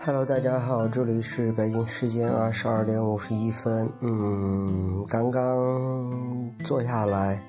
[0.00, 3.90] Hello，大家好，这里是北京时间二十二点五十一分。
[4.00, 7.42] 嗯，刚刚坐下来，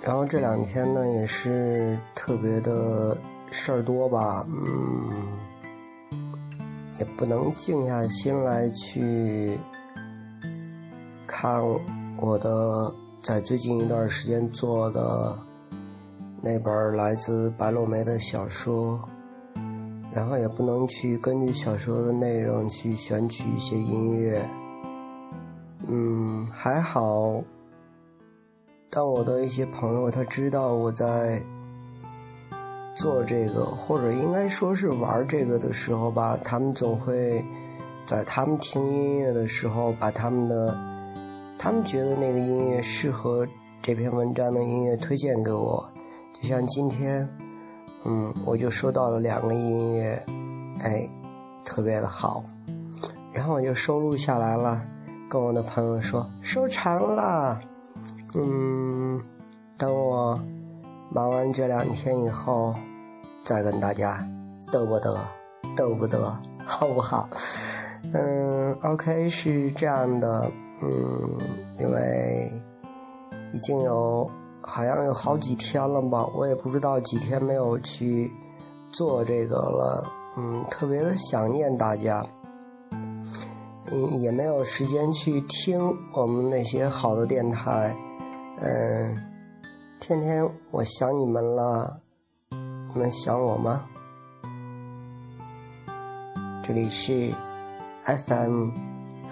[0.00, 3.18] 然后这两天呢也是特别的
[3.50, 4.46] 事儿多吧。
[4.48, 5.26] 嗯，
[7.00, 9.58] 也不能静下心来去
[11.26, 11.60] 看
[12.16, 15.36] 我的在最近一段时间做的
[16.40, 19.00] 那本来自白落梅的小说。
[20.10, 24.42] 然后也不能去根据小说的内容去选取一些音乐，
[25.86, 27.42] 嗯，还好。
[28.90, 31.42] 当我的一些朋友他知道我在
[32.96, 37.44] 做这个，或者应该说是玩这个的时候吧，他们总会
[38.06, 40.76] 在他们听音乐的时候，把他们的
[41.58, 43.46] 他们觉得那个音乐适合
[43.82, 45.92] 这篇文章的音乐推荐给我，
[46.32, 47.28] 就像今天。
[48.04, 50.22] 嗯，我就收到了两个音乐，
[50.80, 51.08] 哎，
[51.64, 52.42] 特别的好，
[53.32, 54.82] 然后我就收录下来了，
[55.28, 57.60] 跟我的朋友说收藏了。
[58.34, 59.20] 嗯，
[59.76, 60.40] 等我
[61.10, 62.74] 忙完这两天以后，
[63.44, 64.26] 再跟大家
[64.72, 65.18] 得不得，
[65.76, 67.28] 得不得，好不好？
[68.14, 70.50] 嗯，OK，是这样的，
[70.82, 71.38] 嗯，
[71.80, 72.50] 因为
[73.52, 74.30] 已经有。
[74.60, 78.30] 好像有好几天了吧，我也不知道几天没有去
[78.92, 80.04] 做这个了，
[80.36, 82.26] 嗯，特别的想念大家，
[82.90, 87.96] 嗯，也没有时间去听我们那些好的电台，
[88.58, 89.22] 嗯，
[90.00, 92.00] 天天我想你们了，
[92.50, 93.86] 你们想我吗？
[96.62, 97.32] 这里是
[98.04, 98.68] FM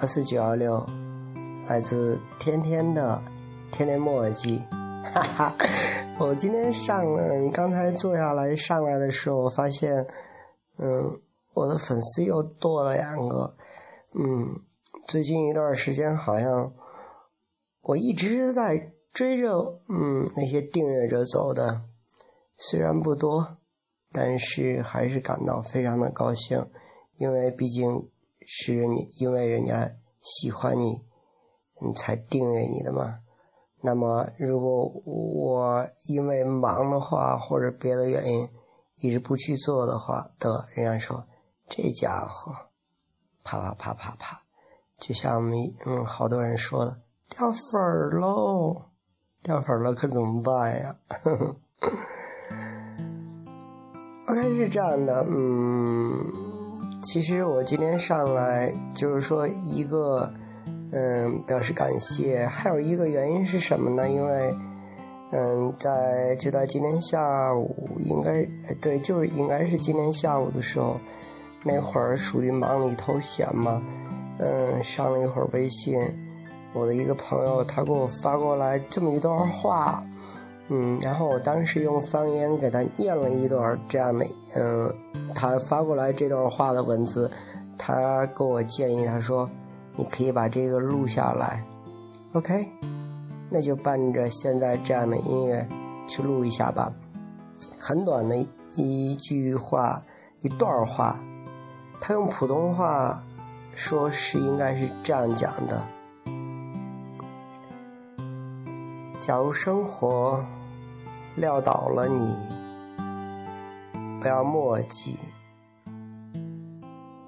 [0.00, 0.86] 幺四九幺六，
[1.68, 3.20] 来自天天的
[3.70, 4.62] 天天墨迹。
[5.12, 5.56] 哈哈，
[6.18, 7.06] 我今天上，
[7.52, 10.06] 刚才坐下来上来的时候，我发现，
[10.78, 11.18] 嗯，
[11.54, 13.56] 我的粉丝又多了两个，
[14.14, 14.60] 嗯，
[15.06, 16.74] 最近一段时间好像
[17.82, 21.82] 我一直在追着，嗯，那些订阅者走的，
[22.58, 23.58] 虽然不多，
[24.12, 26.68] 但是还是感到非常的高兴，
[27.16, 28.10] 因为毕竟
[28.44, 31.06] 是你，因为人家喜欢你，
[31.80, 33.20] 你才订阅你的嘛。
[33.86, 38.48] 那么，如果我因为忙的话，或者别的原因，
[38.96, 41.24] 一直不去做的话，得人家说
[41.68, 42.52] 这家伙，
[43.44, 44.42] 啪啪啪啪啪，
[44.98, 46.98] 就像我们嗯好多人说的，
[47.28, 48.86] 掉粉儿喽，
[49.40, 50.96] 掉粉了可怎么办呀
[54.26, 60.34] ？OK 是这样的，嗯，其实我今天上来就是说一个。
[60.92, 62.46] 嗯，表示感谢。
[62.46, 64.08] 还有一个原因是什么呢？
[64.08, 64.54] 因为，
[65.32, 68.46] 嗯，在就在今天下午，应该
[68.80, 71.00] 对，就是应该是今天下午的时候，
[71.64, 73.82] 那会儿属于忙里偷闲嘛。
[74.38, 75.98] 嗯，上了一会儿微信，
[76.72, 80.04] 我的一个朋友他给我发过来这么一段话，
[80.68, 84.94] 嗯，然后我当时用方言给他念了一段这样的，嗯，
[85.34, 87.28] 他发过来这段话的文字，
[87.76, 89.50] 他给我建议，他说。
[89.96, 91.64] 你可以把这个录下来
[92.34, 92.70] ，OK，
[93.50, 95.66] 那就伴着现在这样的音乐
[96.06, 96.92] 去录一下吧。
[97.80, 98.36] 很短的
[98.76, 100.02] 一句话，
[100.42, 101.18] 一段话，
[102.00, 103.22] 他用普通话
[103.74, 105.88] 说是应该是这样讲的：
[109.18, 110.44] 假如生活
[111.36, 112.36] 撂倒了你，
[114.20, 115.18] 不要墨迹，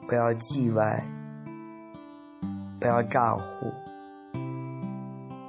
[0.06, 1.02] 不要叽歪。
[2.80, 3.72] 不要咋呼，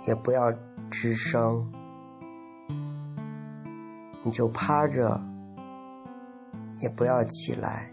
[0.08, 0.52] 也不要
[0.90, 1.72] 吱声，
[4.24, 5.22] 你就趴着，
[6.82, 7.92] 也不要起来，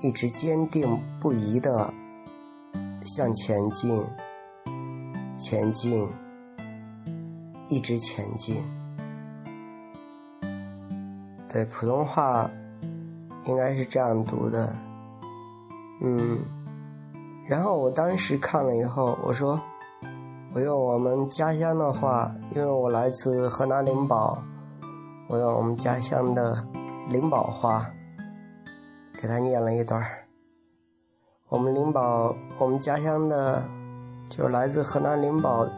[0.00, 1.92] 一直坚定不移的
[3.04, 4.06] 向前进，
[5.36, 6.08] 前进，
[7.68, 8.64] 一直前进。
[11.48, 12.48] 对，普通话
[13.46, 14.76] 应该是这样读的，
[16.00, 16.38] 嗯。
[17.46, 19.60] 然后我当时看了以后，我说，
[20.54, 24.42] 我用我们家乡的话，因为我来自河南灵宝，
[25.28, 26.54] 我用我们家乡的
[27.10, 27.90] 灵宝话
[29.20, 30.02] 给他念了一段
[31.50, 33.68] 我们灵宝，我们家乡的，
[34.30, 35.68] 就是来自河南灵宝，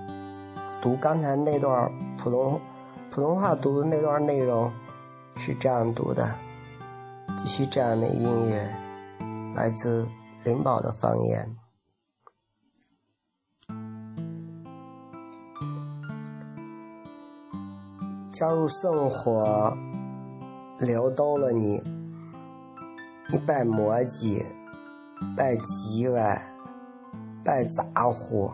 [0.80, 2.60] 读刚才那段普通
[3.10, 4.72] 普通话读的那段内容
[5.34, 6.32] 是这样读的，
[7.36, 8.76] 继续这样的音乐，
[9.56, 10.06] 来自。
[10.46, 11.56] 灵宝的方言，
[18.32, 19.76] 加入圣火，
[20.78, 21.82] 流兜了你，
[23.28, 24.44] 你别磨叽，
[25.36, 26.40] 别叽歪，
[27.42, 28.52] 别咋呼，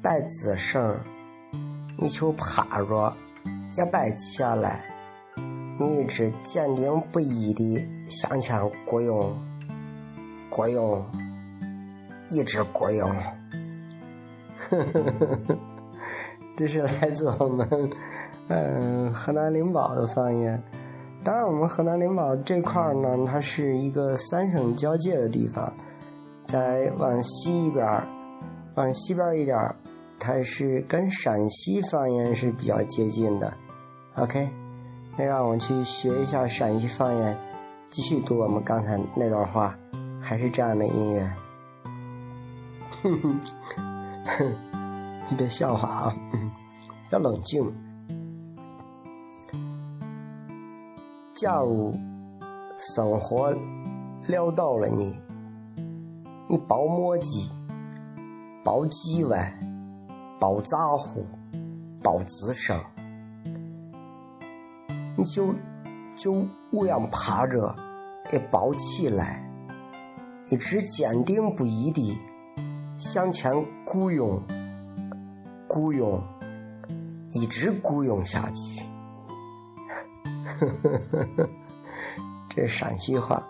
[0.00, 1.00] 别吱声，
[1.98, 3.16] 你就趴着，
[3.76, 4.84] 也别起来，
[5.80, 9.36] 你一直坚定不移地向前雇佣，
[10.54, 11.02] 雇佣，
[12.28, 13.08] 一直雇佣。
[14.58, 15.58] 呵呵呵呵，
[16.54, 17.90] 这是来自我们
[18.48, 20.62] 嗯河南灵宝的方言。
[21.24, 25.72] 当然，我们河南灵宝这块儿呢，它是一个三省交界的地方，
[26.46, 28.06] 在往西边儿，
[28.74, 29.74] 往西边儿一点儿，
[30.20, 33.54] 它是跟陕西方言是比较接近的。
[34.16, 34.50] OK，
[35.16, 37.38] 那让我去学一下陕西方言，
[37.88, 39.78] 继续读我们刚才那段话，
[40.22, 41.34] 还是这样的音乐。
[43.02, 43.40] 哼哼，
[44.24, 44.52] 哼，
[45.28, 46.12] 你别笑话啊，
[47.10, 47.74] 要冷静。
[51.34, 51.98] 假如
[52.78, 53.52] 生活
[54.28, 55.20] 撂倒了你，
[56.48, 57.50] 你别磨叽，
[58.62, 59.58] 别叽歪，
[60.38, 61.26] 别咋呼，
[62.00, 62.78] 别吱声，
[65.16, 65.52] 你就
[66.16, 67.74] 就乌样趴着，
[68.32, 69.44] 也别起来，
[70.48, 72.20] 一直坚定不移地
[72.96, 73.52] 向前
[73.84, 74.42] 雇佣，
[75.68, 76.22] 雇佣，
[77.30, 78.86] 一直雇佣下去。
[80.60, 81.50] 呵呵呵呵，
[82.48, 83.46] 这是陕西话。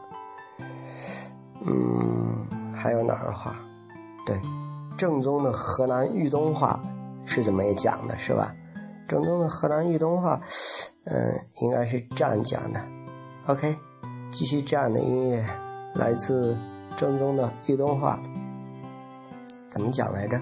[1.65, 3.57] 嗯，还有哪儿话？
[4.25, 4.41] 对，
[4.97, 6.83] 正宗的河南豫东话
[7.27, 8.55] 是怎么也讲的，是吧？
[9.09, 10.41] 正宗的河南豫东话，
[11.05, 11.15] 嗯，
[11.61, 12.81] 应该是这样讲的。
[13.49, 13.77] OK，
[14.31, 15.45] 继续这样的音乐，
[15.95, 16.57] 来自
[16.97, 18.21] 正宗的豫东话，
[19.71, 20.41] 怎么讲来着？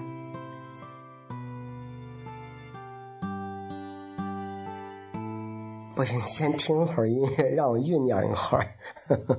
[5.95, 8.65] 不行，先听会儿音乐，让我酝酿一会儿。
[9.07, 9.37] 对，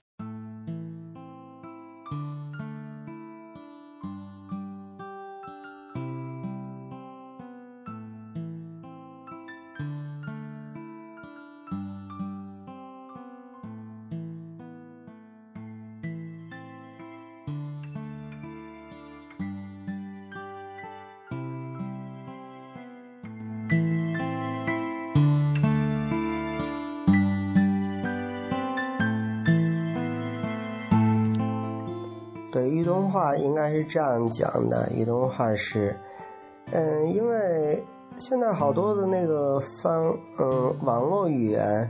[32.83, 34.91] 豫东话应该是这样讲的。
[34.93, 35.97] 豫东话是，
[36.73, 37.81] 嗯，因为
[38.17, 41.89] 现在好多的那个方，嗯，网络语言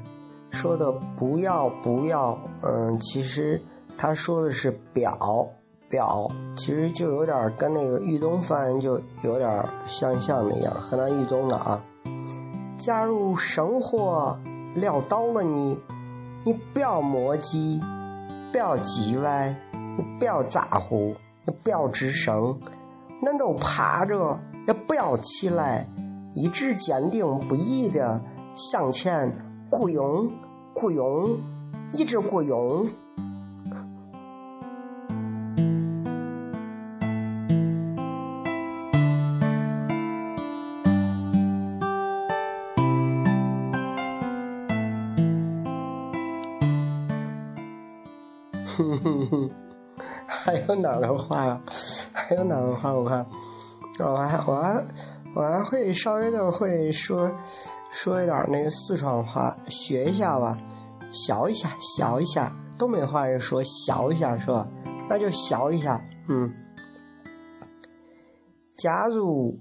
[0.50, 3.59] 说的不要不要，嗯，其实
[3.97, 5.49] 他说的是表
[5.89, 11.83] 表，其实就有点跟那个豫东方言就有点相像的一样，河南豫东的啊。
[12.77, 14.39] 加入生活
[14.75, 15.81] 撂倒了你，
[16.44, 17.81] 你不要磨叽，
[18.53, 19.56] 不要叽歪。
[19.97, 21.15] 你不要咋呼，
[21.47, 22.59] 也不要吱声，
[23.23, 25.87] 恁都趴着，也不要起来，
[26.35, 28.23] 一直坚定不移的
[28.55, 29.35] 向前
[29.71, 30.31] 雇佣，
[30.75, 31.37] 雇佣，
[31.93, 32.87] 一直雇佣。
[50.32, 51.60] 还有哪儿的话呀？
[52.12, 52.93] 还有哪儿的话？
[52.93, 53.27] 我看，
[53.98, 54.84] 我还我还
[55.36, 57.31] 我还会稍微的会说
[57.93, 60.58] 说一点那个四川话，学一下吧，
[61.12, 62.53] 学一下，学一下。
[62.79, 64.67] 东北话也说学一下是吧？
[65.08, 66.53] 那就学一下，嗯。
[68.77, 69.56] 假如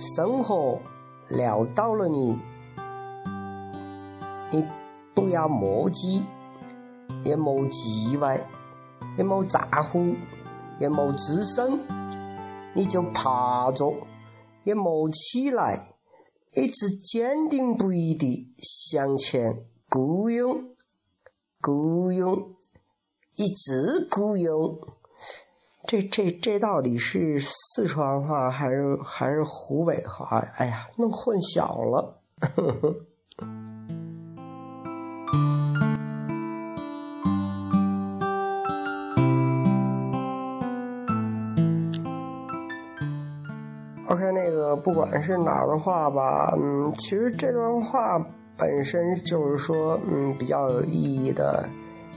[0.00, 0.80] 生活
[1.28, 2.40] 撂倒了你，
[4.50, 4.66] 你
[5.14, 6.24] 不要磨叽，
[7.22, 8.40] 也莫叽歪。
[9.18, 10.14] 也冇咋呼，
[10.78, 11.80] 也冇吱声，
[12.72, 13.92] 你就趴着，
[14.62, 15.96] 也莫起来，
[16.54, 20.76] 一直坚定不移地向前雇佣，
[21.60, 22.54] 雇佣，
[23.36, 24.78] 一直雇佣。
[25.84, 30.38] 这这这到底是四川话还是还是湖北话？
[30.58, 32.22] 哎呀，弄混淆了。
[44.08, 48.18] OK，那个不管是哪儿的话吧，嗯，其实这段话
[48.56, 51.68] 本身就是说，嗯，比较有意义的，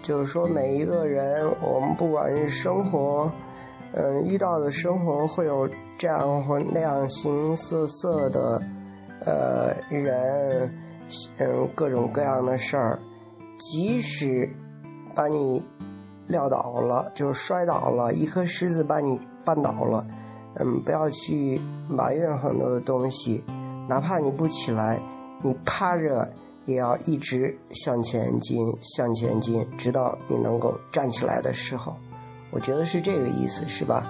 [0.01, 3.29] 就是说每一个人，我们不管是生活，
[3.91, 8.61] 嗯，遇到的生活会有这样或那样形形色色的，
[9.25, 10.73] 呃，人，
[11.39, 12.99] 嗯，各种各样的事儿，
[13.59, 14.49] 即使
[15.13, 15.65] 把你
[16.27, 20.07] 撂倒了，就是摔倒了，一颗石子把你绊倒了，
[20.55, 23.43] 嗯，不要去埋怨很多的东西，
[23.87, 25.01] 哪怕你不起来，
[25.41, 26.27] 你趴着
[26.65, 31.95] 也要一直向前进，向前进，直到你能够站起来的时候。
[32.51, 34.05] 我觉得是这个意思，是吧？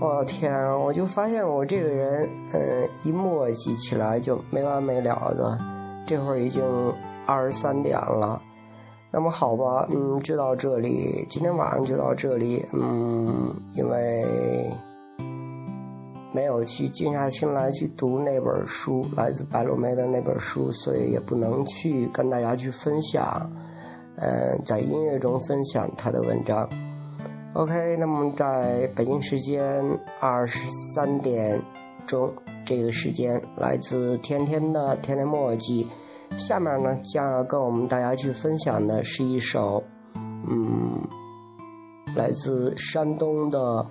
[0.00, 5.58] 我天，我就发现我这个人，嗯，一磨叽起来就没完没了的。
[6.06, 6.62] 这会儿已经
[7.26, 8.40] 二十三点了，
[9.10, 14.24] 那么好吧，嗯，就到这里，今天晚上就到这里，嗯，因为
[16.34, 23.48] 没有去静下心来去读那本书，来自白露梅的那本书，所以也不能去跟大家去分享，
[24.16, 26.68] 嗯，在音乐中分享他的文章。
[27.52, 29.80] OK，那么在北京时间
[30.18, 30.58] 二十
[30.92, 31.62] 三点
[32.04, 35.86] 钟这个时间，来自天天的天天墨迹，
[36.36, 39.84] 下面呢将要跟我们大家去分享的是一首，
[40.50, 41.00] 嗯，
[42.16, 43.86] 来自山东的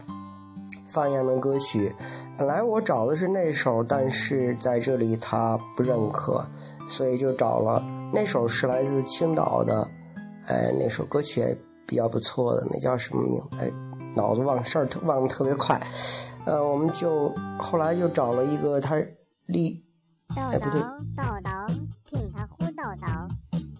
[0.89, 1.89] 方言的歌曲。
[2.37, 6.45] 本来我找的是那首，但是在这里他不认可，
[6.87, 9.87] 所以就找了那首是来自青岛的，
[10.47, 11.57] 哎，那首歌曲也。
[11.85, 13.59] 比较不错的，那叫什么名？
[13.59, 13.69] 哎，
[14.15, 15.79] 脑子忘事儿，忘得特别快。
[16.45, 18.95] 呃，我们就后来就找了一个他
[19.47, 19.83] 荔，
[20.33, 21.49] 哎不对，豆豆，
[22.05, 23.27] 听他胡叨叨。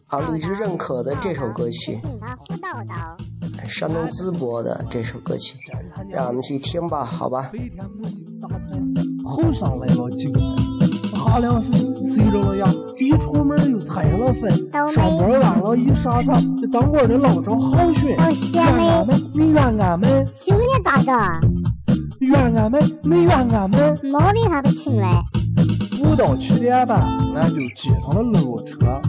[0.07, 3.17] 啊，荔枝认可的这首歌曲，听他胡叨叨。
[3.69, 5.57] 山东淄博的这首歌曲，
[6.09, 7.49] 让我们去听吧，好吧。
[9.33, 10.39] 后上来了几个
[11.11, 11.73] 哈凉水，
[12.13, 14.51] 随着了呀，一出门又踩上了粪，
[14.93, 18.09] 上班晚了一上场，就当官的捞着好寻。
[18.09, 21.11] 怨俺们，你怨俺们，兄弟咋着？
[22.19, 25.07] 怨俺们，你怨俺们，毛病还不清嘞？
[25.97, 27.01] 不到七点半，
[27.35, 29.01] 俺就接上了路车。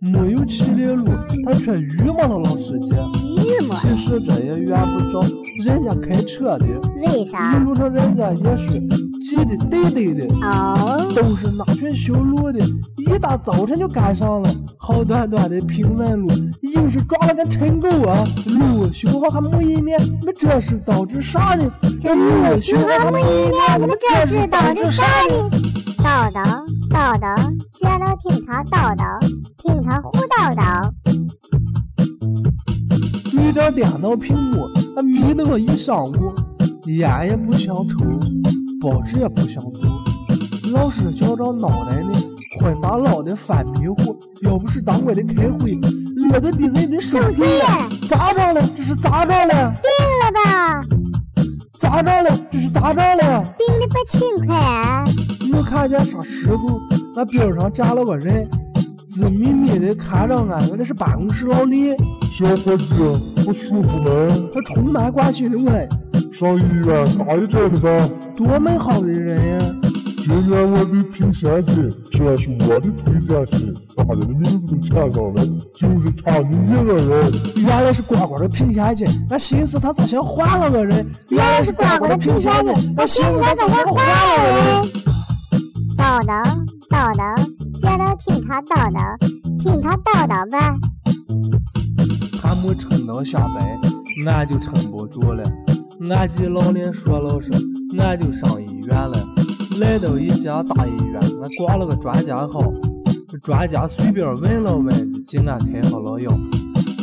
[0.00, 1.06] 没有七里路，
[1.44, 2.90] 他却郁闷了老司机。
[3.38, 3.76] 郁闷。
[3.80, 5.26] 其实这也怨不着
[5.64, 6.66] 人家开车的，
[7.00, 7.56] 为啥？
[7.56, 8.80] 一路上人家也是
[9.24, 10.34] 急的得得的。
[10.46, 11.12] 哦。
[11.16, 12.58] 都是那群修路的，
[12.96, 14.54] 一大早晨就赶上了。
[14.76, 16.28] 好端端的平稳路，
[16.60, 18.26] 硬是抓了个尘沟啊！
[18.44, 21.70] 路修好还没一年，那这是导致啥呢？
[22.00, 25.50] 这路修好还没一年，那么这是导致啥呢？
[25.98, 26.44] 叨叨
[26.90, 29.18] 叨叨，接着听他叨叨，
[29.58, 30.90] 听他胡叨叨。
[33.32, 34.64] 对着电脑屏幕，
[34.96, 36.34] 啊，眯瞪了一上午，
[36.84, 37.96] 眼也不想抽，
[38.84, 39.80] 报纸也不想读，
[40.70, 42.22] 老是觉着脑袋呢
[42.60, 44.14] 混大脑的犯迷糊。
[44.42, 45.72] 要不是当官的开会，
[46.30, 47.88] 乐得的人的生气呀！
[48.10, 48.68] 咋着了？
[48.76, 49.74] 这是咋着了？
[49.80, 49.88] 病
[50.20, 50.84] 了吧？
[51.78, 52.38] 咋着了？
[52.50, 53.42] 这是咋着了？
[53.56, 55.02] 病的不轻快。
[55.50, 56.78] 没看见啥时候，
[57.16, 58.46] 那边上站了个人，
[59.14, 61.96] 直眯眯的看着俺，那是办公室老李。
[62.38, 64.48] 小伙子，不舒服吗？
[64.52, 65.88] 他充满关心的问。
[66.38, 68.10] 上医院打一针吧。
[68.36, 69.64] 多美好的人呀！
[70.24, 75.44] 今年我的评选信，这是我的推荐信，大人的名字都签上了，
[75.76, 77.32] 就是差你一个人。
[77.56, 81.06] 原来是呱呱的评选信，俺寻思他咋想换了个人？
[81.28, 85.04] 原来是呱呱的评选信，俺寻思他咋想换了个人？
[85.96, 86.42] 叨叨
[86.90, 87.36] 叨叨，
[87.80, 89.16] 接着听他叨叨，
[89.60, 90.76] 听他叨叨吧。
[92.42, 93.78] 还没撑到下班，
[94.26, 95.44] 俺就撑不住了。
[96.10, 97.50] 俺记老林说老实，
[97.98, 99.24] 俺就上医院了。
[99.78, 102.60] 来到一家大医院，俺挂了个专家号。
[103.42, 106.30] 专家随便问了问，就给俺开好了药。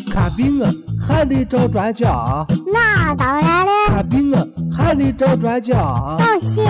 [0.09, 2.45] 看病啊，还得找专家啊。
[2.73, 3.71] 那当然了。
[3.87, 6.17] 看病啊，还得找专家啊。
[6.17, 6.63] 放心。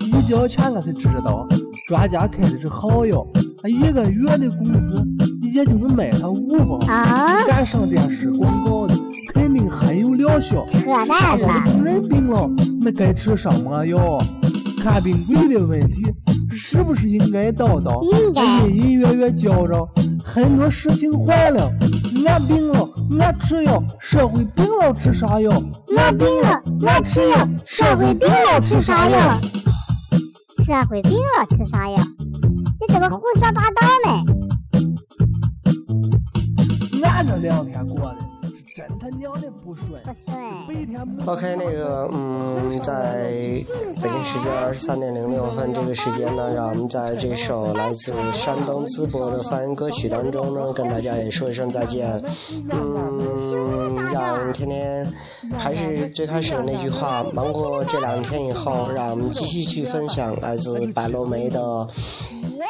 [0.00, 1.46] 一交钱，俺才知道，
[1.88, 3.26] 专家开的是好药，
[3.68, 5.06] 一个月的工资
[5.52, 6.78] 也就能买上五包。
[6.86, 7.44] 啊。
[7.46, 8.96] 敢上电视广告的，
[9.34, 10.64] 肯定很有疗效。
[10.66, 11.64] 扯淡吧。
[11.64, 12.48] 病人病了，
[12.80, 14.20] 那该吃什么药？
[14.82, 16.04] 看病贵的问题，
[16.50, 18.00] 是不是应该叨叨？
[18.02, 18.66] 应该。
[18.68, 19.88] 隐隐约约觉着
[20.22, 21.72] 很多事情坏了。
[22.26, 25.50] 俺病了，俺吃药；社会病了，吃啥药？
[25.96, 29.40] 俺病了，俺吃药；社会病了，吃啥药？
[30.64, 31.98] 社会病了，吃啥药？
[32.80, 34.10] 你怎么胡说八道呢？
[37.02, 38.25] 俺这两天过的。
[38.76, 41.26] 真他娘的不顺，不顺。
[41.26, 43.22] OK，那个，嗯，在
[44.02, 52.22] 北京时间二十三点零六分这个时间呢，让我们在这首来自山东淄博的方言歌曲当中呢，跟大家也说一声再见。
[52.70, 55.10] 嗯，让天天
[55.56, 61.88] 还是最开始的那句话，忙过这两天以后，让我们继续去分享来自白落梅的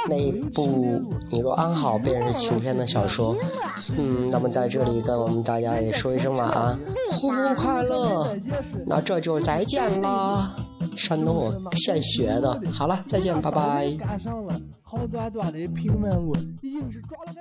[0.09, 0.63] 那部
[1.33, 3.35] 《你若安好便是晴天》的小说。
[3.99, 5.96] 嗯，那么在这里跟我们大家也。
[5.97, 6.79] 说一声晚安，
[7.11, 8.37] 虎虎快乐。
[8.87, 10.55] 那这就再见啦。
[10.97, 13.91] 山东我现学的，好了，再见，拜拜。
[13.99, 17.41] 赶上了，好端端的平稳路，硬是抓了个。